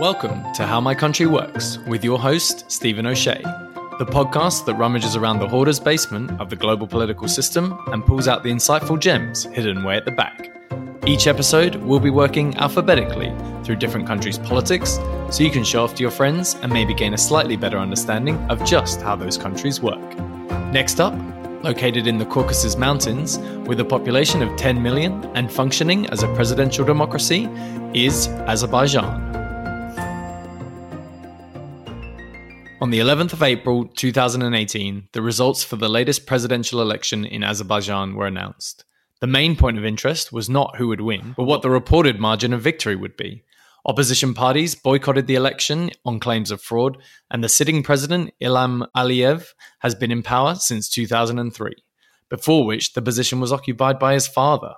[0.00, 3.42] Welcome to How My Country Works with your host, Stephen O'Shea,
[3.98, 8.26] the podcast that rummages around the hoarder's basement of the global political system and pulls
[8.26, 10.50] out the insightful gems hidden way at the back.
[11.06, 13.30] Each episode, we'll be working alphabetically
[13.62, 17.12] through different countries' politics so you can show off to your friends and maybe gain
[17.12, 20.16] a slightly better understanding of just how those countries work.
[20.72, 21.12] Next up,
[21.62, 26.34] located in the Caucasus Mountains with a population of 10 million and functioning as a
[26.34, 27.50] presidential democracy,
[27.92, 29.39] is Azerbaijan.
[32.82, 38.14] On the 11th of April 2018, the results for the latest presidential election in Azerbaijan
[38.14, 38.86] were announced.
[39.20, 42.54] The main point of interest was not who would win, but what the reported margin
[42.54, 43.44] of victory would be.
[43.84, 46.96] Opposition parties boycotted the election on claims of fraud,
[47.30, 51.74] and the sitting president, Ilham Aliyev, has been in power since 2003,
[52.30, 54.72] before which the position was occupied by his father.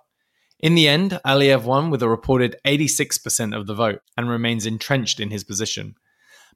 [0.59, 5.20] In the end, Aliyev won with a reported 86% of the vote and remains entrenched
[5.20, 5.95] in his position.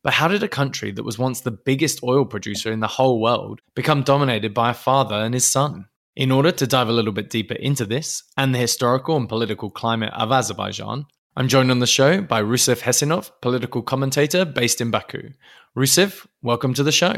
[0.02, 3.20] But how did a country that was once the biggest oil producer in the whole
[3.20, 5.86] world become dominated by a father and his son?
[6.14, 9.70] In order to dive a little bit deeper into this and the historical and political
[9.70, 14.90] climate of Azerbaijan, I'm joined on the show by Rusif Huseynov, political commentator based in
[14.90, 15.30] Baku.
[15.76, 17.16] Rusif, welcome to the show.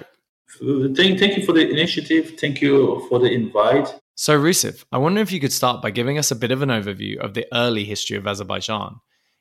[0.59, 2.35] Thank, thank you for the initiative.
[2.41, 3.95] Thank you for the invite.
[4.17, 6.71] So, Rusif, I wonder if you could start by giving us a bit of an
[6.71, 8.99] overview of the early history of Azerbaijan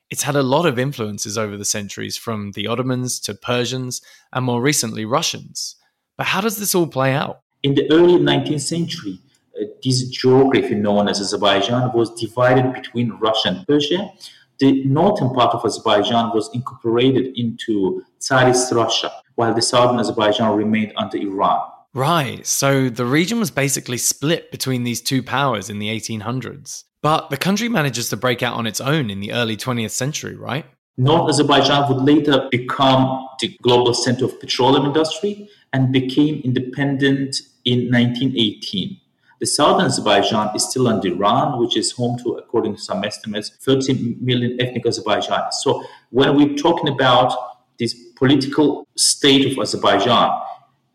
[0.10, 4.46] it's had a lot of influences over the centuries, from the Ottomans to Persians and
[4.46, 5.76] more recently Russians.
[6.18, 7.42] But how does this all play out?
[7.64, 9.20] In the early 19th century,
[9.60, 14.12] uh, this geography known as Azerbaijan was divided between Russia and Persia.
[14.60, 20.94] The northern part of Azerbaijan was incorporated into Tsarist Russia, while the southern Azerbaijan remained
[20.96, 21.62] under Iran.
[21.94, 26.84] Right, so the region was basically split between these two powers in the 1800s.
[27.02, 30.36] But the country manages to break out on its own in the early 20th century,
[30.36, 30.66] right?
[30.98, 37.92] North Azerbaijan would later become the global center of petroleum industry and became independent in
[37.92, 39.00] 1918.
[39.40, 43.52] The southern Azerbaijan is still under Iran, which is home to, according to some estimates,
[43.62, 45.54] 13 million ethnic Azerbaijanis.
[45.62, 47.38] So when we're talking about
[47.78, 50.32] this political state of Azerbaijan,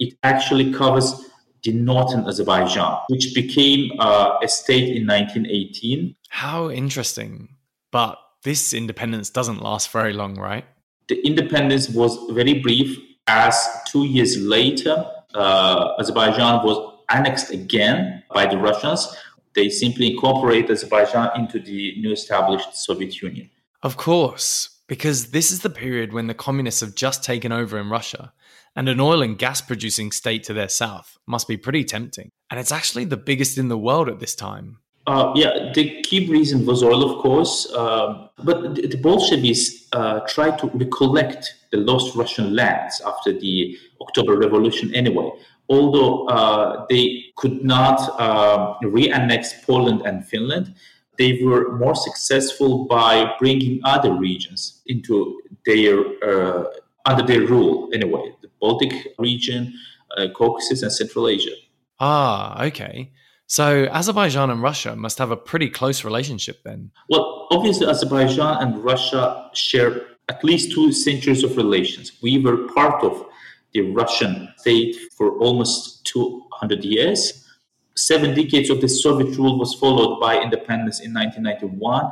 [0.00, 1.30] it actually covers
[1.64, 6.14] the northern Azerbaijan, which became uh, a state in 1918.
[6.28, 7.56] How interesting.
[7.90, 10.64] But this independence doesn't last very long, right?
[11.08, 18.46] The independence was very brief, as two years later, uh, Azerbaijan was annexed again by
[18.46, 19.14] the Russians.
[19.54, 23.50] They simply incorporated Azerbaijan into the new established Soviet Union.
[23.82, 27.90] Of course, because this is the period when the communists have just taken over in
[27.90, 28.32] Russia
[28.74, 32.30] and an oil and gas producing state to their south must be pretty tempting.
[32.50, 34.78] And it's actually the biggest in the world at this time.
[35.06, 37.70] Uh, yeah, the key reason was oil, of course.
[37.74, 43.76] Uh, but the, the Bolsheviks uh, tried to recollect the lost Russian lands after the
[44.00, 45.28] October Revolution anyway.
[45.68, 50.74] Although uh, they could not uh, re annex Poland and Finland,
[51.18, 56.64] they were more successful by bringing other regions into their uh,
[57.06, 58.32] under their rule anyway.
[58.62, 59.74] Baltic region,
[60.16, 61.56] uh, Caucasus, and Central Asia.
[62.00, 63.10] Ah, okay.
[63.46, 66.90] So Azerbaijan and Russia must have a pretty close relationship then.
[67.10, 72.12] Well, obviously, Azerbaijan and Russia share at least two centuries of relations.
[72.22, 73.26] We were part of
[73.74, 77.46] the Russian state for almost 200 years.
[77.94, 82.10] Seven decades of the Soviet rule was followed by independence in 1991.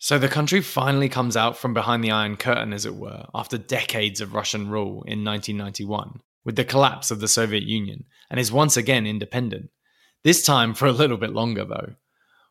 [0.00, 3.58] So the country finally comes out from behind the Iron Curtain, as it were, after
[3.58, 8.52] decades of Russian rule in 1991, with the collapse of the Soviet Union, and is
[8.52, 9.70] once again independent.
[10.22, 11.94] This time for a little bit longer, though.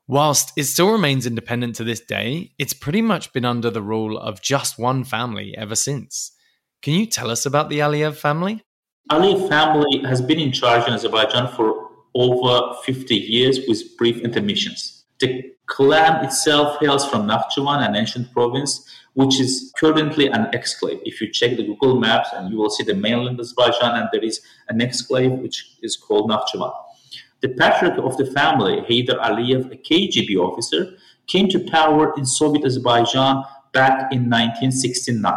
[0.08, 4.18] Whilst it still remains independent to this day, it's pretty much been under the rule
[4.18, 6.34] of just one family ever since.
[6.81, 8.64] Can you tell us about the Aliyev family?
[9.09, 14.97] Aliyev family has been in charge in Azerbaijan for over 50 years with brief intermissions.
[15.19, 20.99] The clan itself hails from Nakhchivan, an ancient province, which is currently an exclave.
[21.03, 24.09] If you check the Google Maps, and you will see the mainland of Azerbaijan, and
[24.11, 26.73] there is an exclave which is called Nakhchivan.
[27.41, 30.93] The patriarch of the family, Heydar Aliyev, a KGB officer,
[31.28, 33.43] came to power in Soviet Azerbaijan
[33.73, 35.34] back in 1969.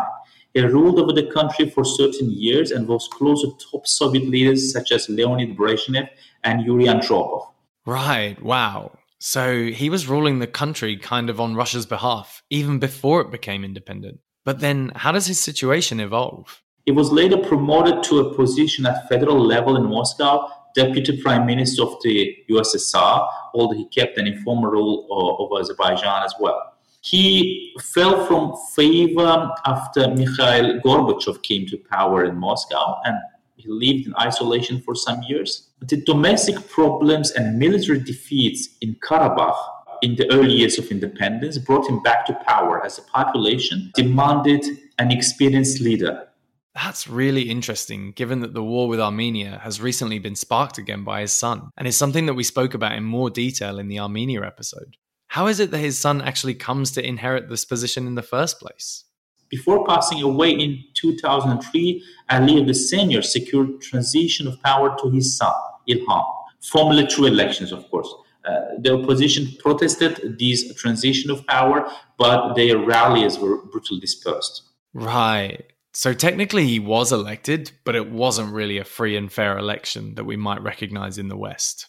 [0.55, 4.73] He ruled over the country for certain years and was close to top Soviet leaders
[4.73, 6.09] such as Leonid Brezhnev
[6.43, 7.49] and Yuri Andropov.
[7.87, 8.93] Right, wow.
[9.21, 13.65] So he was ruling the country kind of on Russia's behalf, even before it became
[13.65, 14.21] independent.
[14.47, 16.63] But then, how does his situation evolve?
[16.87, 21.83] He was later promoted to a position at federal level in Moscow, deputy prime minister
[21.83, 26.59] of the USSR, although he kept an informal rule uh, over Azerbaijan as well.
[27.03, 33.17] He fell from favor after Mikhail Gorbachev came to power in Moscow and
[33.61, 35.69] he lived in isolation for some years.
[35.79, 39.57] But the domestic problems and military defeats in Karabakh
[40.03, 44.65] in the early years of independence brought him back to power as the population demanded
[44.99, 46.27] an experienced leader.
[46.75, 51.21] That's really interesting, given that the war with Armenia has recently been sparked again by
[51.21, 54.43] his son, and is something that we spoke about in more detail in the Armenia
[54.43, 54.97] episode.
[55.29, 58.61] How is it that his son actually comes to inherit this position in the first
[58.61, 59.05] place?
[59.51, 65.53] Before passing away in 2003, Aliyev the senior secured transition of power to his son,
[65.89, 66.25] Ilham,
[66.61, 68.09] formally through elections, of course.
[68.45, 71.87] Uh, the opposition protested this transition of power,
[72.17, 74.63] but their rallies were brutally dispersed.
[74.95, 75.65] Right.
[75.93, 80.25] So technically, he was elected, but it wasn't really a free and fair election that
[80.25, 81.89] we might recognize in the West.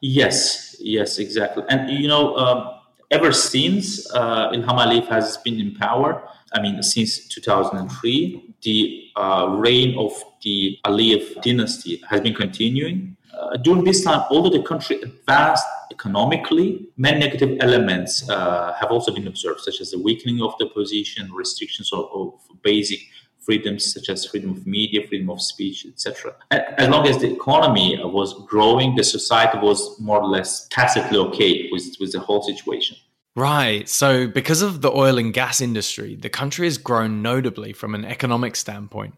[0.00, 1.62] Yes, yes, exactly.
[1.68, 2.70] And you know, um,
[3.10, 9.56] ever since uh, Ilham Aliyev has been in power, I mean, since 2003, the uh,
[9.58, 10.12] reign of
[10.42, 13.16] the Aliyev dynasty has been continuing.
[13.32, 19.12] Uh, during this time, although the country advanced economically, many negative elements uh, have also
[19.12, 23.00] been observed, such as the weakening of the opposition, restrictions of, of basic
[23.44, 26.34] freedoms such as freedom of media, freedom of speech, etc.
[26.50, 31.68] As long as the economy was growing, the society was more or less tacitly okay
[31.72, 32.96] with, with the whole situation.
[33.34, 33.88] Right.
[33.88, 38.04] So, because of the oil and gas industry, the country has grown notably from an
[38.04, 39.14] economic standpoint.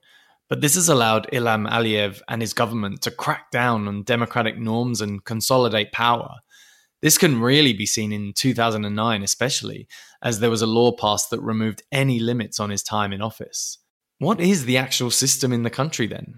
[0.48, 5.00] But this has allowed Ilham Aliyev and his government to crack down on democratic norms
[5.00, 6.36] and consolidate power.
[7.02, 9.88] This can really be seen in 2009, especially,
[10.22, 13.78] as there was a law passed that removed any limits on his time in office.
[14.18, 16.36] What is the actual system in the country then?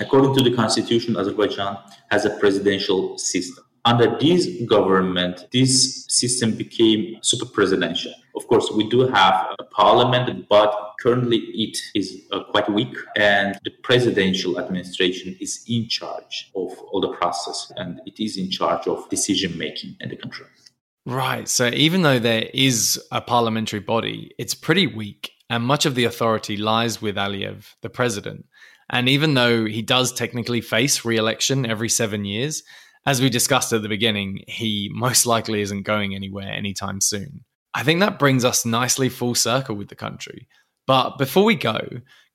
[0.00, 1.76] According to the constitution, Azerbaijan
[2.10, 8.12] has a presidential system under this government, this system became super presidential.
[8.36, 13.58] Of course, we do have a parliament, but currently it is uh, quite weak, and
[13.64, 18.86] the presidential administration is in charge of all the process, and it is in charge
[18.86, 20.46] of decision making in the country.
[21.06, 21.48] Right.
[21.48, 26.04] So even though there is a parliamentary body, it's pretty weak, and much of the
[26.04, 28.44] authority lies with Aliyev, the president.
[28.90, 32.62] And even though he does technically face re election every seven years,
[33.08, 37.42] as we discussed at the beginning, he most likely isn't going anywhere anytime soon.
[37.72, 40.46] I think that brings us nicely full circle with the country.
[40.86, 41.80] But before we go,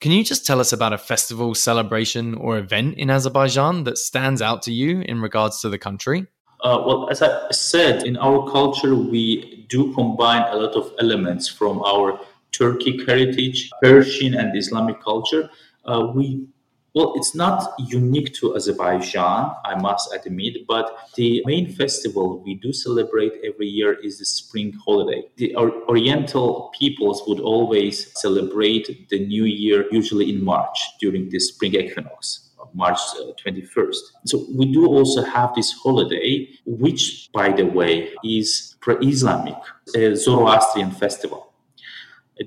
[0.00, 4.42] can you just tell us about a festival, celebration, or event in Azerbaijan that stands
[4.42, 6.26] out to you in regards to the country?
[6.64, 11.46] Uh, well, as I said, in our culture, we do combine a lot of elements
[11.46, 12.18] from our
[12.50, 15.48] Turkic heritage, Persian, and Islamic culture.
[15.84, 16.48] Uh, we
[16.94, 22.72] well, it's not unique to Azerbaijan, I must admit, but the main festival we do
[22.72, 25.24] celebrate every year is the spring holiday.
[25.36, 31.74] The Oriental peoples would always celebrate the new year, usually in March during the spring
[31.74, 32.40] equinox.
[32.76, 33.96] March uh, 21st.
[34.26, 39.54] So we do also have this holiday, which, by the way, is pre-Islamic,
[39.94, 41.53] a Zoroastrian festival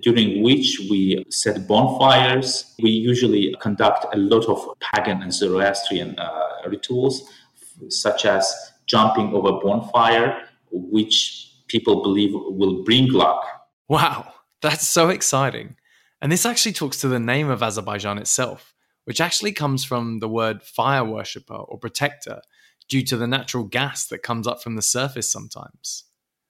[0.01, 2.75] during which we set bonfires.
[2.81, 7.29] We usually conduct a lot of pagan and Zoroastrian uh, rituals,
[7.89, 8.51] such as
[8.85, 13.43] jumping over bonfire, which people believe will bring luck.
[13.87, 15.75] Wow, that's so exciting.
[16.21, 18.73] And this actually talks to the name of Azerbaijan itself,
[19.05, 22.41] which actually comes from the word fire worshipper or protector
[22.89, 26.05] due to the natural gas that comes up from the surface sometimes.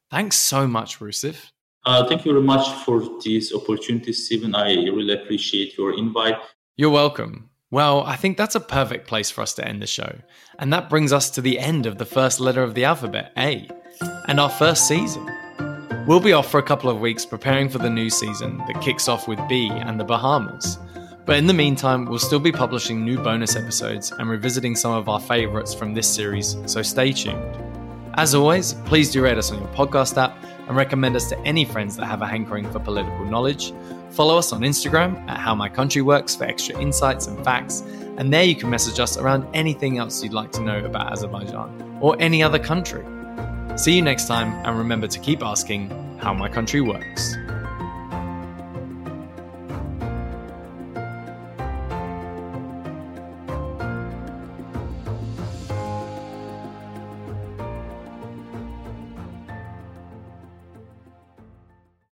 [0.09, 1.51] Thanks so much, Rusif.
[1.87, 4.53] Uh, thank you very much for this opportunity, Stephen.
[4.53, 6.35] I really appreciate your invite.
[6.75, 7.49] You're welcome.
[7.71, 10.17] Well, I think that's a perfect place for us to end the show.
[10.59, 13.69] And that brings us to the end of the first letter of the alphabet, A,
[14.27, 15.25] and our first season.
[16.05, 19.07] We'll be off for a couple of weeks preparing for the new season that kicks
[19.07, 20.79] off with B and the Bahamas.
[21.25, 25.07] But in the meantime, we'll still be publishing new bonus episodes and revisiting some of
[25.07, 27.57] our favourites from this series, so stay tuned.
[28.15, 30.37] As always, please do rate us on your podcast app
[30.67, 33.73] and recommend us to any friends that have a hankering for political knowledge.
[34.11, 37.81] Follow us on Instagram at How My Country Works for extra insights and facts,
[38.17, 41.99] and there you can message us around anything else you'd like to know about Azerbaijan
[42.01, 43.05] or any other country.
[43.77, 47.35] See you next time, and remember to keep asking how my country works.